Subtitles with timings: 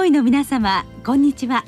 [0.00, 1.62] 症医の皆様こんにちは。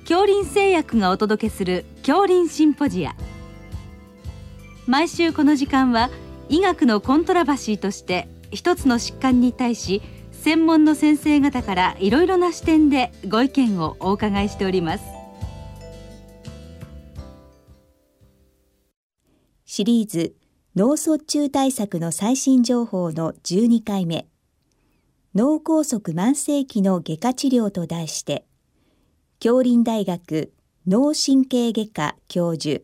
[0.00, 3.16] 恐林製薬がお届けする恐林シンポジア。
[4.86, 6.10] 毎週この時間は
[6.50, 15.04] 医学のコントラバシーとして一つの疾患に対し専門の先生方からいろいろな視点でご意見をお伺いしております。
[19.64, 20.34] シリーズ
[20.76, 24.29] 脳卒中対策の最新情報の12回目。
[25.32, 28.44] 脳梗塞慢性期の外科治療と題して
[29.38, 30.52] 京林大学
[30.88, 32.82] 脳神経外科教授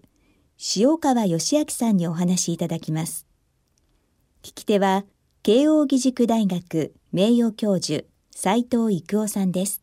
[0.77, 3.27] 塩川義明さんにお話しいただきます
[4.45, 5.05] 聞き手は
[5.43, 9.83] 慶應義塾大学名誉教授斉藤育夫さんです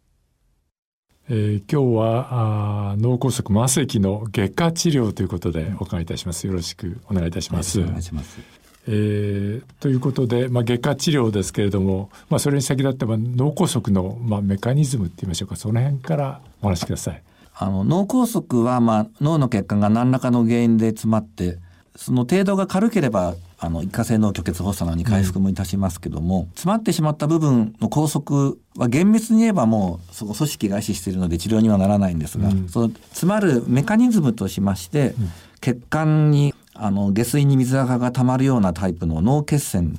[1.30, 6.46] えー、今日はあ脳梗塞慢性期の外科治療ということでお伺いいたします。
[6.48, 7.80] よろしくお願いいたします。
[7.80, 8.40] お願いします。
[8.88, 15.56] えー、ということで、まあ、外科治療ですけれども、まあ、それに先立って脳梗塞の、まあ、メカニズムって言いましょうか。
[15.56, 17.24] その辺からお話しください。
[17.56, 21.60] あの脳梗塞は、まあ、脳の血管が何らかの原因で詰まって
[21.96, 35.30] その程度が軽ければあの一過性脳虚血発作のように回復もいたしますけども、うん、詰まってしまった部分の拘束は厳密に言えばもうそこ組織が死しているので治療にはならないんですが、うん、その詰まるメカニズムとしまして、うん、
[35.62, 39.98] 血管にあの下水に水垢がたまるようなタイプの脳血栓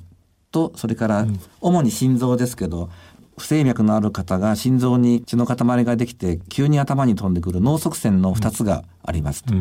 [0.51, 1.27] とそれから
[1.61, 2.91] 主に心臓ですけど、
[3.37, 9.45] 不整脈のある方が心臓に血の塊ができて急に頭に飛んでくる脳塞栓の2つがあります。
[9.45, 9.55] と。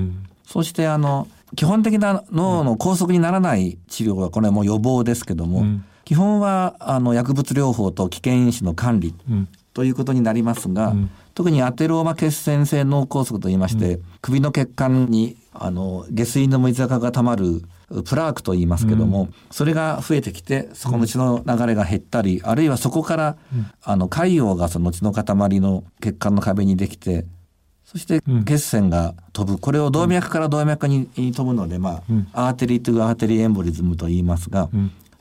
[0.45, 9.15] そしてあの基本的な脳の拘束にならない治療はこれはもう予防ですけども、うん、基本はあの薬物療法と危険因子の管理
[9.73, 17.63] ということになりますが、うん、特にアテローマ血栓性脳梗塞といいまして、うん、首の血管にあの下水の水垢がたまる
[18.05, 23.37] プラークと言いますけども、それが増えてきてそこの血の流れが減ったり、あるいはそこから、
[23.83, 27.25] あの海洋がその血の塊の血管の壁にできて
[27.93, 32.01] そして血栓が飛ぶ、これを動脈から動脈に飛ぶので、ま
[32.33, 34.69] あ、アーテリートゥアーテリーエンボリズムと言いますが、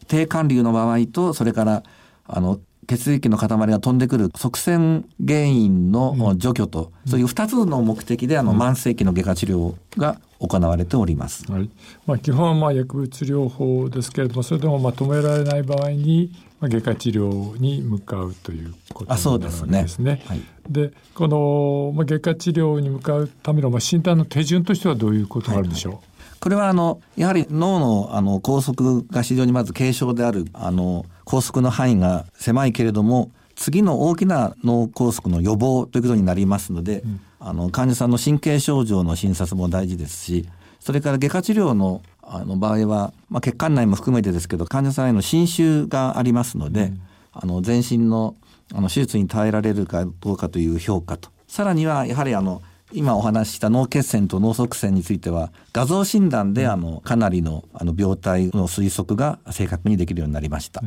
[0.08, 1.82] 低管流の場合と、それから、
[2.26, 11.50] あの、血液の塊が飛んでくる側栓原因の除去と、そういう2つの目的であの慢性期の外科治療が行われております。
[11.50, 11.70] はい。
[12.06, 16.32] まあ、基本はまあ薬物療法ですけれどもそれでもまあ止められない場合に
[16.62, 19.44] まあ、外科治療に向かうということになるわけ
[19.82, 20.22] ですね。
[20.68, 20.86] で、ね。
[20.86, 26.11] はい、この、まあ、外科治療に向かうための、まあ、診断の手順としてはどういうことがあるんでしょう、はいはい
[26.42, 40.48] これはあのやはり脳のあの拘束が非常にまず軽症であるあの拘束の範囲が狭いけれども次の大きな脳梗塞の予防ということになりますので、うん、あの患者さんの神経症状の診察も大事ですし
[40.80, 47.00] それから外科治療のあの場合は、まあ、血管内も含めてですけど患者さんへの侵襲がありますので、うん、
[47.34, 48.34] あの全身の
[48.74, 51.28] あの手術に耐えられるかどうかという評価と。
[51.46, 60.80] さらにはやはりあの今お話しした脳血栓と脳塞栓については画像診断であのかなりのあの病態の推測が正確にできるようになりました。
[60.82, 60.84] あ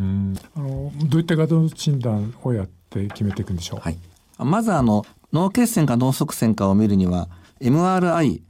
[0.60, 3.80] のどういった画像診断をやって決めていくんでしょう？
[3.80, 3.98] はい、
[4.38, 7.28] まずあの脳血栓か脳塞栓かを見るには
[7.60, 8.42] MRI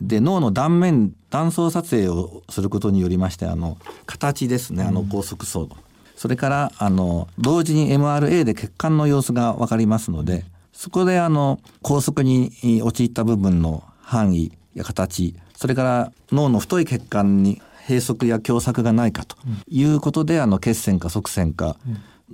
[0.00, 4.82] で脳の断面断層撮影をすることによりましてあの形ですね。
[4.82, 5.70] あの高速層、うん、
[6.16, 10.44] それからあの同時に MRA で血管の様子が分かりますので
[10.82, 12.50] そこであの高速に
[12.82, 19.36] 陥った部分の範囲や形それから脳の太い血管に閉塞や狭窄がないかと
[19.68, 21.76] いうことで、うん、あの血栓か側栓か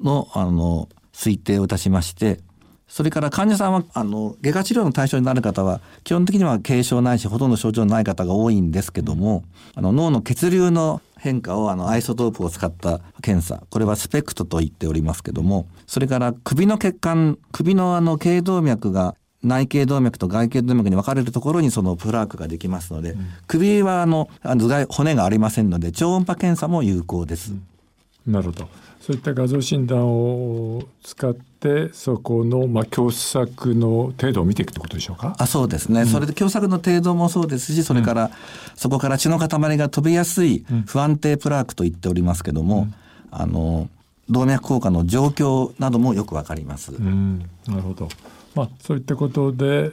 [0.03, 2.41] の,、あの推定をいたしまして
[2.89, 9.45] それから患者さんはあの外科治療の対象になる方は基本的には軽症ないしほとんど症状のない方が多いんですけども、
[9.75, 27.53] あの脳の血流の変化をあのアイソトープを使った検査これはスペクトと言っておりますけどもそれから首の血管首のあの頸動脈が内頸動脈と外頸動脈に分かれるところにそのプラークができますので、うん、首はあの頭蓋骨がありませんので超音波検査も有効です。
[27.53, 28.69] うん、なるほど
[29.01, 35.35] そういった画像診断を使ってそこのまあ狭窄の程度を見ていくってことでしょうか？
[35.39, 38.31] あそうですね、うん、それで狭窄の程度もそうですしそれから、
[38.75, 42.95] そこから血の塊が飛びやすい不安定プラークと言っておりますけども、うん、
[43.31, 43.89] あの
[44.29, 46.93] 動脈硬化の状況などもよくわかります。
[46.93, 48.09] うん、なるほど、
[48.55, 49.93] まあ、そういったことで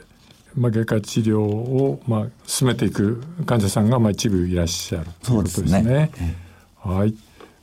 [0.58, 5.82] まあ、外科治療をまあ進めていく患者さんがまあ一部いらっしゃるということですね。
[5.82, 6.10] すね。
[6.80, 7.14] はい。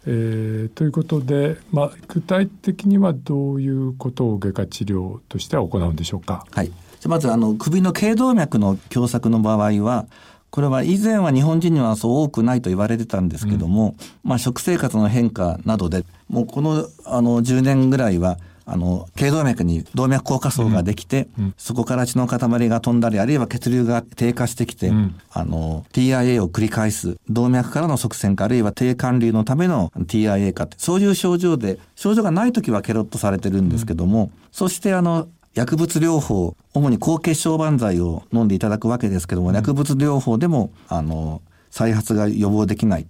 [0.05, 6.45] えー、ということで、まあ、具体的にはどういうことを外科治療としては行うんでしょうか？
[6.51, 6.71] はい、
[7.05, 10.05] まずあの首の頸動脈の狭窄の場合は
[10.49, 43.07] これは以前は日本人にはそう多くないと言われてたんですけども、うん、まあ食生活の変化などでもうこのあの10年ぐらいはあの頸動脈に動脈硬化層ができて、うん、そこから血の塊が飛んだりあるいは血流が低下してきて、うん、あの TIA を繰り返す動脈からの側線化あるいは低管流のための TIA 化ってそういう症状で症状がない時はケロッとされてるんですけども、そしてあの薬物療法主に高血小板剤を飲んでいただくわけですけども、薬物療法でもあの再発が予防できない、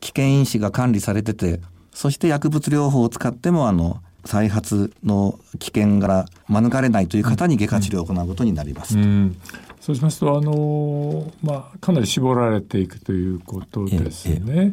[0.00, 1.60] 危険因子が管理されてて
[1.92, 8.96] そして薬物療法を使ってもあの再発の危険から免れないという方に外科治療を行うことになります。
[8.96, 9.36] うんうん
[9.80, 14.72] そうしますとあの、まあ、かなり絞られていくということですね。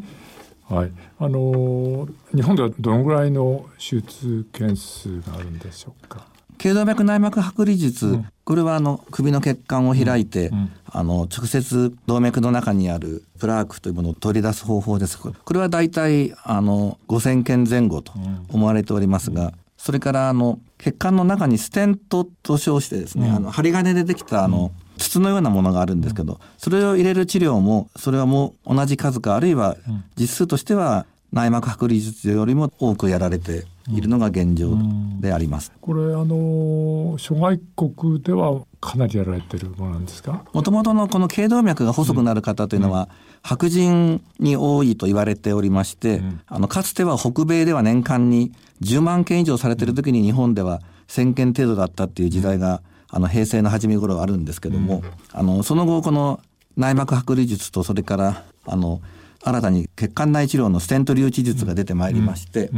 [0.70, 6.31] はい、あの日本ではどのぐらいの手術件数があるんでしょうか？
[6.62, 15.18] 頸動脈内膜剥離術、うん、これはあの首の血管を開いて、うん、あの直接動脈の中にあるプラークというものを取り出す方法です。
[15.18, 18.14] これはだいたいあの5000件前後と
[18.50, 29.78] 思われておりますが、それからあの血管の中にステントと称してですね、あの針金でできたあの、筒のようなものがあるんですけど、それを入れる治療も、それはもう同じ数か、あるいは
[30.16, 34.76] 実数としては内膜剥離術よりも多くやられているのが現状
[35.20, 35.72] であります。
[35.82, 40.44] これあの諸外国ではかなりやられてるものなんですか？
[40.54, 43.10] もともとのこの頸動脈が細くなる方というのは、
[43.44, 48.52] 白人に多いと言われておりまして、うん、あのかつては北米では年間に
[48.82, 56.40] 10万件以上されてる時に日本では1000件程度だったっていう時代が、あの平成の初め頃あるんですけども、うん、あのその後この
[56.78, 59.02] 内膜剥離術とそれからあの
[59.44, 62.72] 新たに血管内治療のステント留置術が出てまいりまして、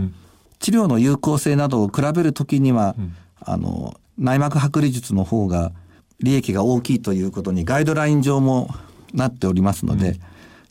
[0.64, 2.96] 治療の有効性などを比べるときには、
[3.42, 5.74] あの内膜剥離術の方が
[6.22, 8.70] 利益が大きいということにガイドライン上も
[9.14, 10.22] なっておりますので、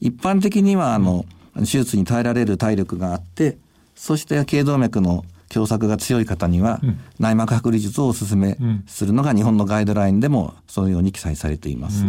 [0.01, 1.27] 一般的にはあの
[1.59, 3.59] 手術に耐えられる体力があって
[3.95, 6.81] そして頸動脈の狭窄が強い方には
[7.19, 8.57] 内膜剥離術をお勧め
[8.87, 12.05] するのが日本のガイドラインでもそのように記載されています。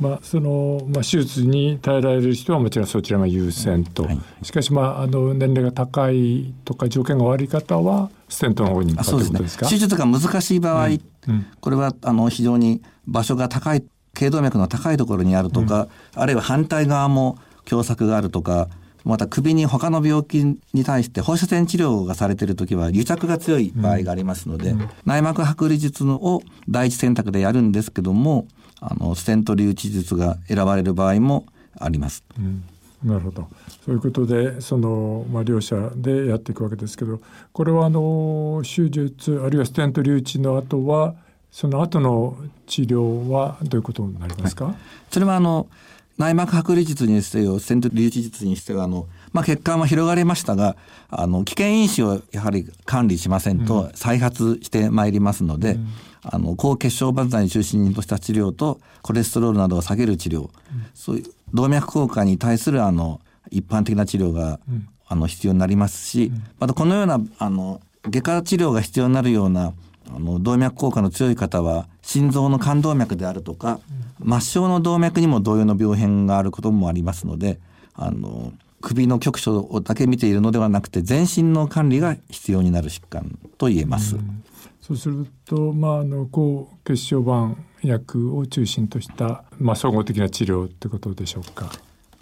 [0.00, 9.66] まあそのまあ手術に耐えられる人はもちろんそちらが優先と、はい、しかしまああの年齢が高いとか条件が悪い方はステントの方に向かってことですか？
[9.66, 11.00] すね、手術が難しい場合、うん。
[11.28, 13.84] うん、これはあの非常に場所が高い
[14.14, 18.68] 頸動脈の高いところにあるとか、うん、あるいは反対側も狭窄があるとか
[19.04, 28.46] また首に他の病気に対して放射線治療がされている時は癒着が強い場合がありますので、うん、内膜剥離術を第一選択でやるんですけども
[28.80, 31.46] あのステント留置術が選ばれる場合も
[31.78, 32.24] あります。
[32.38, 32.64] うん。
[33.02, 33.48] なるほど。
[33.84, 37.20] そういうことでその、まあ、両者でやっていくわけですけど
[37.52, 41.14] これはあの手術あるいはステント留置の後は
[41.50, 42.36] その後の
[42.66, 44.74] 治療はどういうことになりますか、はい、
[45.10, 45.68] それはあの
[46.18, 50.76] 内膜剥離術にしてよ、セント留置術にしては、あの、まあ、血管は広がりましたが、
[51.10, 55.88] あの、危険因子をやはり管理しませんと、再発してまいりますので、うん、
[56.22, 60.50] あの、高血小板剤に中心とした治療と、コレステロールなどを下げる治療、うん、
[60.92, 61.24] そういう
[61.54, 69.72] 動脈硬化に対する、あの、一般的な治療が、うん、あの、必要になりますし、またこのような、あの、外科治療が必要になるような、
[70.14, 73.80] あの動脈硬化の強い方は心臓の冠動脈であるとか、
[74.24, 77.58] 末梢の動脈にも同様の病変があることもありますので
[77.94, 84.16] あの首の局所だけ見ているのではなくて全身の管理が必要になる疾患と言えます。
[84.16, 84.20] う
[84.80, 87.56] そうすると、まあ、あの高血小板
[87.86, 91.70] 薬を中心とした、まあ、総合的な治療ってことでしょうか。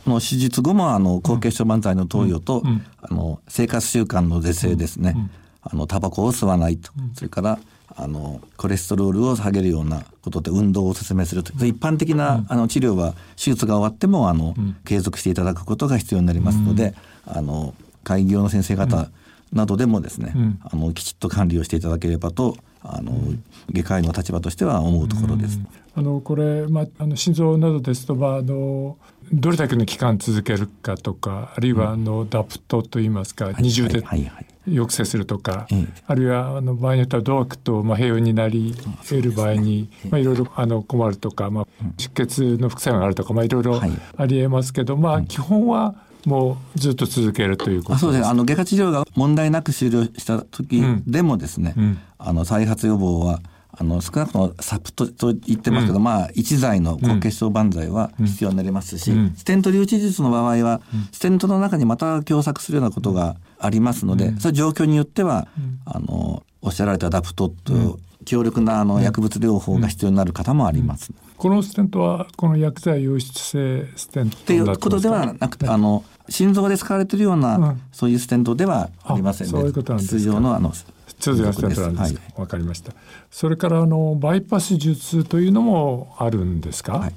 [0.06, 2.70] の手術後もあの高血小板剤の投与と、うん。
[2.70, 5.30] うん、あの生活習慣の是正ですね、うん、
[5.62, 7.58] あのタバコを吸わないと、それから
[7.96, 11.52] あのコレステロールを下げるようなことで運動をお勧めすると。
[11.64, 17.74] 一般的な、あの治療は手術が終わってもあの、継続していただくことが必要になりますので、あの
[18.04, 19.08] 開業の先生方
[19.52, 23.12] などでもですね、あのきちっと管理をしていただければとあの
[23.72, 25.60] 外科医の立場としては思うところです。
[25.94, 28.98] あのこれ、まあ、あの心臓などですと、まあ、あの
[29.32, 34.04] どれだけの期間続けるかとかあるいはあの、ダプトといいますか、二重で
[34.66, 35.66] 抑制するとか、
[36.06, 38.74] あるいはあの場合によってはドアクと、まあ、併用になり
[39.08, 43.80] 得る場合に、まあ、いろいろあの困るとか、まあ、出血の副作用があるとか、まあ、いろいろ
[44.16, 45.94] ありえますけど、まあ、基本は
[46.26, 48.26] もうずっと続けるということそうです。
[48.26, 51.84] あの外科治療が問題なく終了した時でもですね、うん。
[51.84, 53.40] うん、あの再発予防は
[53.70, 60.80] あの少なくともサプトと言ってますけど、うん、まあ一剤の高血小板剤は必要になりますし、うん、ステント留置術の場合は、
[61.12, 65.46] ステントの中にまた狭窄するようなことがありますので、その状況によっては、
[65.84, 71.12] あのおっしゃられたダプトと強力なあの薬物療法が必要になる方もあります。
[71.36, 79.72] このステントはこの薬剤溶出性ステントっていうことではなくて、あの心臓で使われているような、そういうステントではありませんね。
[80.00, 80.72] 通常のあの
[81.18, 82.20] 通常ステントなんですか。
[82.34, 82.92] わ、はい、かりました。
[83.30, 86.98] それからあのバイパス術というのもあるんですか？
[86.98, 87.12] はい、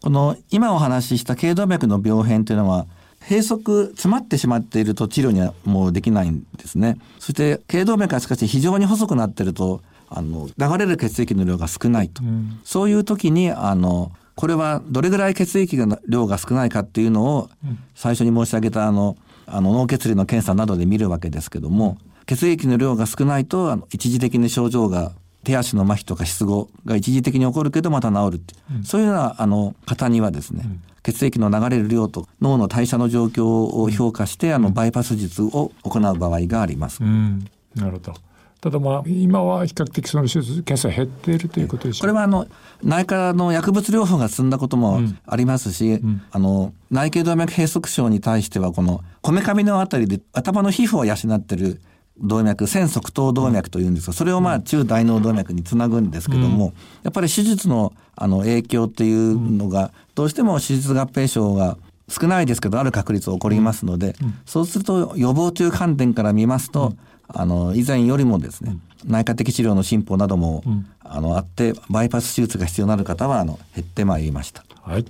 [0.00, 2.86] この今お話しした頸動脈の病変というのは
[3.20, 6.98] 閉塞詰まってしまっていると治療にはもうできないんですね。
[7.18, 17.50] そして頸動脈がしかし非常に細くなっているとあの流れる血液の量が少ないと、うん、そういう時にあのこれはどれぐらい血液の量が少ないかっていうのを
[17.94, 25.12] 最初に申し上げたあのあの脳血流の検査などで見るわけですけども、血液の量が少ないとあの一時的に症状が
[25.44, 37.02] 手足の麻痺とか失語が一時的に起こるけどまた治るって、うん、そういうようなあの方にはですね、うん、血液の流れる量と脳の代謝の状況を評価して、あのバイパス術を行う場合があります。
[37.02, 38.14] なるほど。
[38.62, 42.00] ただまあ今は比較的その手術件数減っているということでしょう。
[42.02, 42.46] これはあの
[42.80, 46.08] 内科の薬物療法が進んだこともありますし、うん。
[46.08, 51.80] うん、あの内頸動脈閉塞症に対してはこのこめかみのあたりで頭の皮膚を養ってる
[52.18, 61.78] 動脈線側頭動脈というんですがそれをまあ中大脳動脈につなぐんですけども、うん、やっぱり手術のあの影響っていうのがどうしても手術合併症が
[62.08, 64.14] 少ないですけどある確率起こりますので、
[64.44, 66.92] そうすると予防という観点から見ますと、
[67.34, 70.62] あの以前よりもですね、内科的治療の進歩なども、
[71.00, 74.64] あのあってバイパス手術が必要になる方はあの減ってまいりました。
[74.82, 75.04] はい、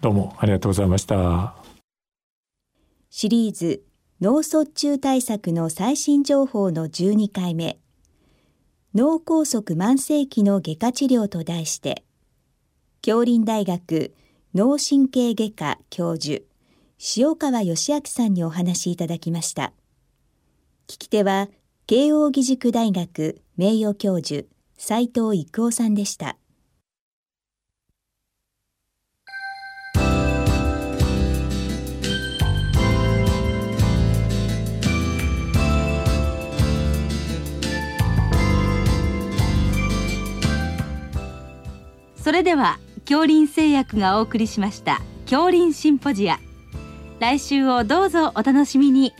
[0.00, 1.54] どうもありがとうございました。
[3.10, 3.82] シリーズ
[4.20, 7.78] 脳卒中対策の最新情報の12回目。
[8.94, 12.04] 脳梗塞慢性期の外科治療と題して
[13.02, 14.14] 京林大学
[14.54, 16.42] 脳神経外科教授
[17.16, 19.74] 塩川義明さんにお話しいただきました
[20.90, 21.48] 聞き手は
[21.86, 24.46] 慶應義塾大学名誉教授
[24.78, 26.38] 斉藤育夫さんでした。
[42.16, 46.38] それでは恐林製薬がお送りしました恐林シンポジア。
[47.20, 49.12] 来週をどうぞお楽しみに。